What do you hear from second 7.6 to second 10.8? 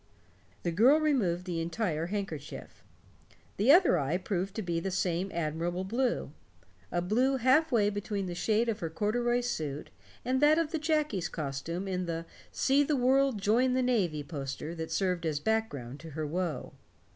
way between the shade of her corduroy suit and that of the